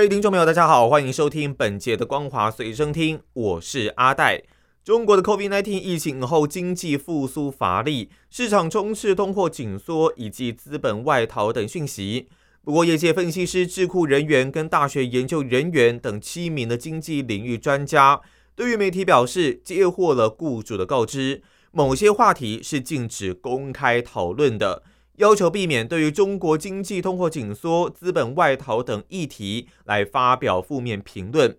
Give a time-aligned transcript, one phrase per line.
[0.00, 4.42] 各位听众朋友，大家好，欢迎收听本节的《光华随身听》，我是阿戴。
[4.82, 12.28] 中国的 COVID-19 疫情后，经济复苏乏力，市场充斥通货紧缩以及资本外逃等讯息。
[12.64, 18.22] 不过，业界分析师、智库人员跟大学研究人员等七名的经济领域专家。
[18.56, 21.42] 对于媒体表示，接获了雇主的告知，
[21.72, 24.82] 某些话题是禁止公开讨论的，
[25.16, 31.56] 要求避免对于中国经济通货紧缩、资本外逃等议题来发表负面评论。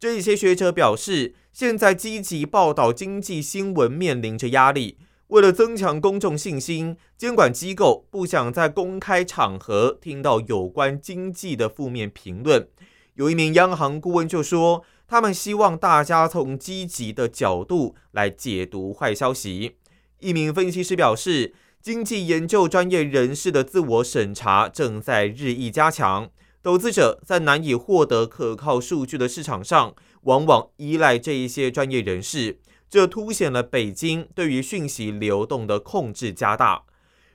[0.00, 12.68] 这一些学者表示，现在积极报道经济新闻面临着压力，为了增强公众信心，监管机构不想在公开场合听到有关经济的负面评论。
[13.14, 14.84] 有一名央行顾问就说。
[15.08, 19.76] 他们希望大家从积极的角度来解读坏消息。
[20.20, 21.52] 一名分析师表示，
[21.82, 26.30] 经济研究专业人士的自我审查正在日益加强。
[26.62, 32.60] 投资者在难以获得可靠数据的市场上，往往依赖这一些专业人士。
[32.88, 36.84] 这凸显了北京对于讯息流动的控制加大。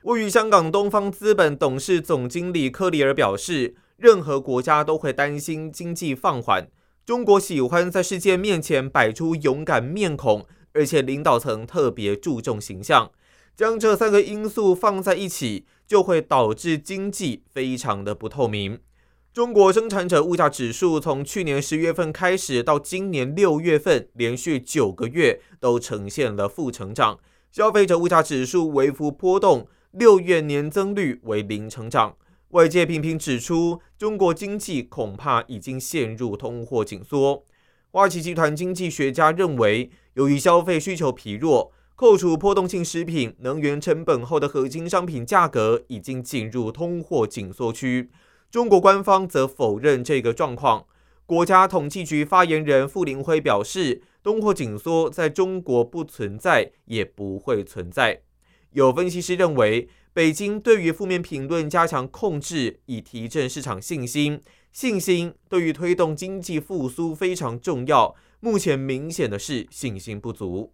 [0.04, 6.66] 位于香港东方资本董事总经理科里尔表示，任何国家都会担心经济放缓。
[7.04, 13.10] 中国喜欢在世界面前摆出勇敢面孔，而且领导层特别注重形象。
[13.58, 18.78] 将这三个因素放在一起，就会导致经济非常的不透明。
[19.32, 27.18] 中国生产者物价指数从去年十月份开始到今年六月份，连续九个月都呈现了负成长。
[27.50, 32.14] 消费者物价指数微幅波动，六月年增率为零成长。
[32.50, 37.44] 外界频频指出，中国经济恐怕已经陷入通货紧缩。
[37.90, 48.08] 花旗集团经济学家认为，由于消费需求疲弱，扣除波动性食品、能源成本后的核心商品价格已经进入通货紧缩区。
[48.52, 50.86] 中国官方则否认这个状况。
[51.26, 58.22] 国家统计局发言人傅林辉表示，通货紧缩在中国不存在，也不会存在。
[58.70, 59.88] 有分析师认为。
[60.14, 64.40] 北京对于负面评论加强控制，以提振市场信心。
[64.72, 68.16] 信心对于推动经济复苏非常重要。
[68.40, 70.72] 目前明显的是信心不足。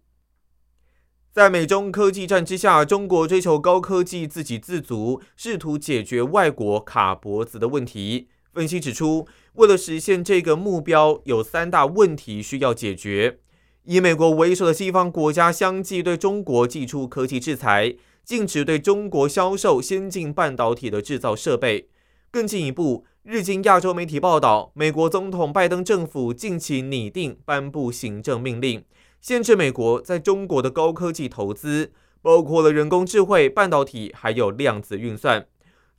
[1.35, 8.29] 在美中科技战之下，中国追求高科技自给自足，试图解决外国卡脖子的问题。
[8.53, 13.39] 分析指出，为了实现这个目标，有三大问题需要解决：
[13.83, 17.97] 以美国为首的西方国家相继对中国寄出科技制裁。
[18.23, 21.89] 禁止对中国销售先进半导体的制造设备。
[22.31, 28.83] 更进一步，日经亚洲媒体报道，美国总统拜登政府近期拟定颁布行政命令，
[29.25, 31.91] 限制美国在中国的高科技投资，
[32.21, 35.47] 包括了人工智慧、半导体还有量子运算。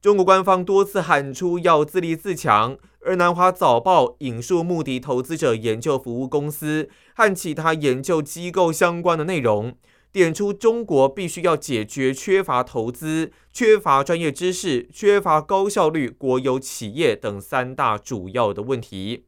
[0.00, 9.74] 中国官方多次喊出要自立自强，而南华早报引述穆迪投资者研究服务公司和其他研究机构相关的内容。
[10.12, 19.25] 点出中国必须要解决缺乏投资、缺乏专业知识、缺乏高效率国有企业等三大主要的问题。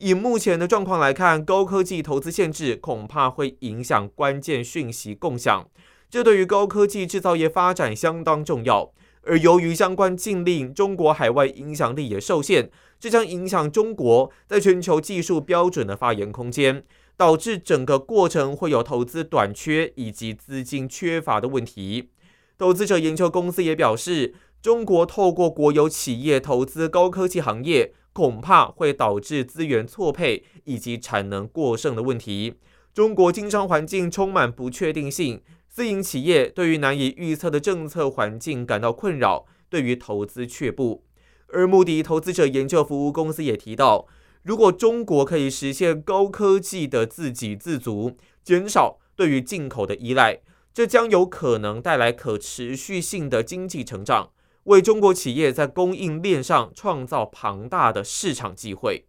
[0.00, 5.68] 以目前的状况来看，高科技投资限制恐怕会影响关键讯息共享，
[6.08, 8.92] 这对于高科技制造业发展相当重要。
[9.22, 16.84] 而由于相关禁令，中国海外影响力也受限，这将影响中国在全球技术标准的发言空间。
[17.18, 22.10] 导致整个过程会有投资短缺以及资金缺乏的问题。
[22.56, 32.54] 投资者研究公司也表示，中国透过国有企业投资高科技行业，恐怕会导致资源错配以及产能过剩的问题。
[32.92, 41.04] 中国经商环境充满不确定性，私营企业对于难以预测的政策环境感到困扰，对于投资却步。
[41.46, 44.08] 而穆迪投资者研究服务公司也提到。
[44.42, 50.40] 如果中国可以实现高科技的自给自足，减少对于进口的依赖，
[50.74, 54.30] 这将有可能带来可持续性的经济成长，
[54.68, 59.06] 为中国企业在供应链上创造庞大的市场机会。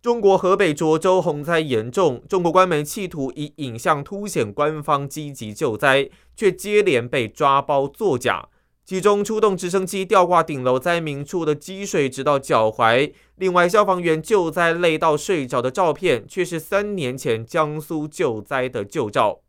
[0.00, 8.48] 中国河北涿州洪灾严重，中国官媒企图以影像凸显官方积极救灾，却接连被抓包作假。
[8.84, 13.12] 其中出动直升机吊挂顶楼灾民处的积水直到脚踝。
[13.36, 19.40] 另外，消防员救灾累到睡着的照片，却是三年前江苏救灾的旧照。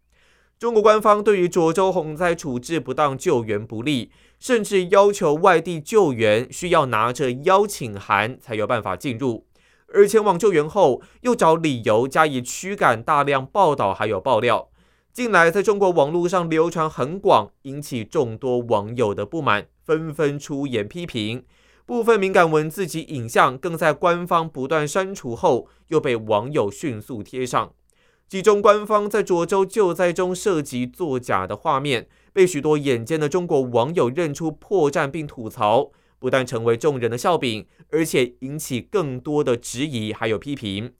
[0.65, 4.09] 中国官方对于涿州洪灾处置不当、救援不力，
[4.39, 9.45] 甚至要求外地救援需要拿着邀请函才有办法进入，
[9.93, 14.69] 而前往救援后又找理由加以驱赶，大量报道还有爆料。
[15.13, 21.43] 近来在中国网络上流传很广，引起众多网友的不满，纷纷出言批评。
[21.85, 27.73] 部分敏感文字及影像更在官方不断删除后，又被网友迅速贴上。
[28.27, 40.91] 其中，官方在涿州救灾中涉及作假的画面，被许多眼尖的中国网友认出破绽并吐槽，不但成为众人的笑柄，而且引起更多的质疑还有批评。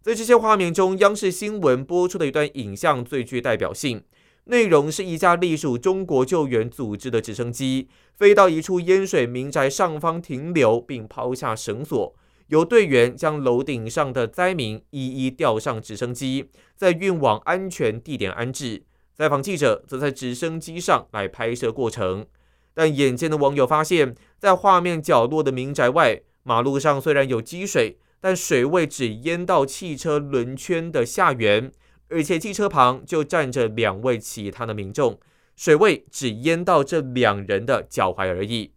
[0.00, 4.04] 在这些画面中，央视新闻播出的一段影像最具代表性。
[4.44, 12.14] 内容是一架隶属中国救援组织的直升机飞到一处淹水民宅上方停留，并抛下绳索，
[12.48, 18.82] 由队员将楼顶上的灾民一一吊上直升机，再运往安全地点安置。
[19.14, 22.26] 采访记者则在直升机上来拍摄过程。
[22.74, 27.98] 但眼尖的网友发现，在画面角落的民宅外，马路上虽然有积水。
[28.20, 31.70] 但水位只淹到汽车轮圈的下缘，
[32.08, 35.20] 而且汽车旁就站着两位其他的民众，
[35.54, 38.72] 水位只淹到这两人的脚踝而已。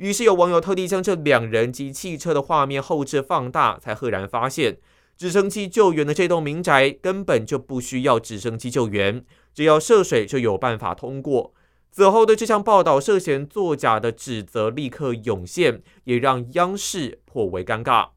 [0.00, 4.78] 于是有网友特地将这两人及汽车的画面后置放大，才赫然发现，
[5.14, 11.52] 直升机救援的这栋民宅根本就不需要直升机救援，只要涉水就有办法通过。
[11.92, 18.08] 此后对这项报道涉嫌作假的指责立刻涌现，也让央视颇为尴尬。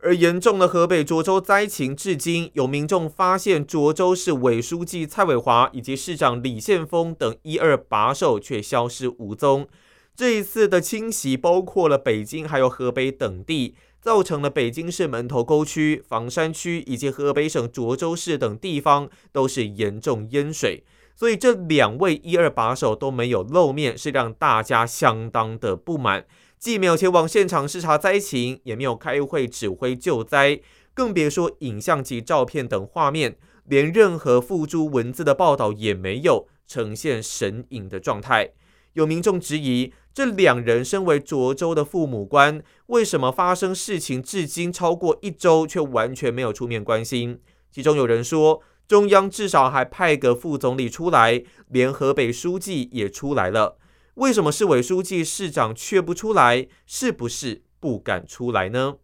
[0.00, 9.68] 而严重的河北涿州灾情，至今有民众发现涿州市委书记蔡伟华以及市长李宪峰等一二把手却消失无踪。
[10.18, 20.82] 这一次的侵袭包括了北京还有河北等地，造成了北京市门头沟区、房山区以及河北省涿州市等地方都是严重淹水。
[21.14, 26.26] 所以这两位一二把手都没有露面，是让大家相当的不满。
[26.58, 30.58] 既没有前往现场视察灾情，也没有开会指挥救灾，
[30.94, 33.36] 更别说影像及照片等画面，
[33.66, 38.50] 连任何附注文字的报道也没有，呈现神隐的状态。
[38.94, 47.38] 有民众质疑，这两人身为涿州的父母官，为什么发生事情至今超过一周，却完全没有出面关心？
[47.70, 53.78] 其中有人说，中央至少还派个副总理出来，连河北书记也出来了。
[54.14, 56.66] 为什么市委书记、市长却不出来？
[56.84, 58.96] 是不是不敢出来呢？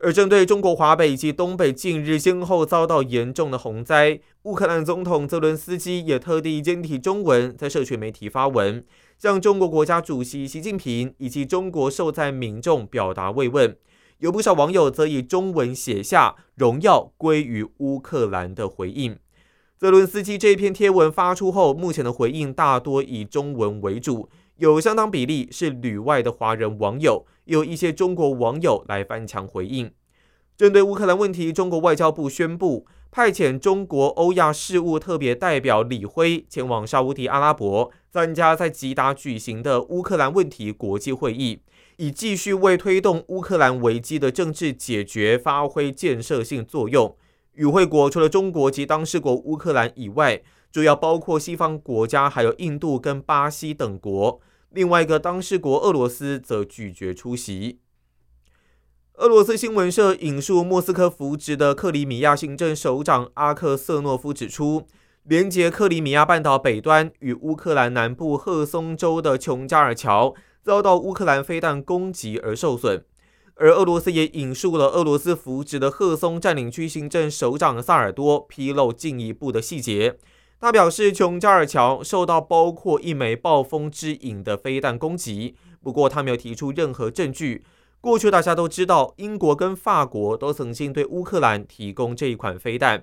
[0.00, 8.82] 而针对中国华北以及东北近日先后遭到严重的洪灾，乌克兰总统泽伦斯基也特地简体中文在社群媒体发文，
[9.18, 13.76] 向中国国家主席习近平以及中国受灾民众表达慰问。
[14.18, 19.18] 有不少网友则以中文写下“荣耀归于乌克兰”的回应。
[19.76, 29.90] 泽伦斯基这篇贴文发出后，目前的回应大多以中文为主，有相当比例是旅外的华人网友，有一些中国网友来翻墙回应。
[30.58, 41.60] 针对乌克兰问题，中国外交部宣布派遣中国欧亚事务特别代表李辉前往沙乌地阿拉伯，参加在吉达举行的乌克兰问题国际会议，
[41.98, 47.16] 以继续为推动乌克兰危机的政治解决发挥建设性作用。
[47.52, 54.40] 与会国除了中国及当事国乌克兰以外，主要包括西方国家，还有印度跟巴西等国。
[54.70, 57.78] 另外一个当事国俄罗斯则拒绝出席。
[59.18, 64.86] 俄罗斯新闻社引述莫斯科扶植的克里米亚行政首长阿克瑟诺夫指出，
[65.24, 73.04] 连接克里米亚半岛北端与乌克兰南部赫松州的琼加尔桥遭到乌克兰飞弹攻击而受损。
[73.56, 80.16] 而俄罗斯也引述了俄罗斯扶植的赫松占领区行政首长萨尔多披露进一步的细节。
[80.60, 87.64] 他表示，琼加尔桥受到包括一枚暴风之影的飞弹攻击，不过他没有提出任何证据。
[88.00, 93.02] 过去大家都知道，英国跟法国都曾经对乌克兰提供这一款飞弹。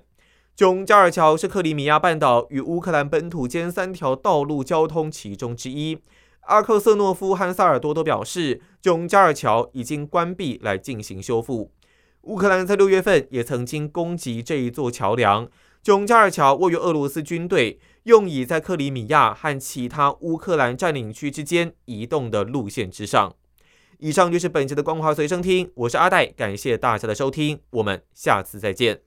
[0.56, 5.98] 囧加尔桥是克里米亚半岛与乌克兰本土间三条道路交通其中之一。
[6.46, 11.70] 阿克瑟诺夫和萨尔多都表示，囧加尔桥已经关闭来进行修复。
[12.22, 15.46] 乌克兰在六月份也曾经攻击这一座桥梁。
[15.82, 23.34] 囧加尔桥位于俄罗斯军队用以在克里米亚和其他乌克兰占领区之间移动的路线之上。
[23.98, 29.05] 以上就是本期的光华随身听，我是阿戴，感谢大家的收听，我们下次再见。